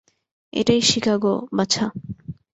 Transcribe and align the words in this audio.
এটাই 0.53 0.81
শিকাগো, 0.81 1.33
বাছা। 1.53 1.85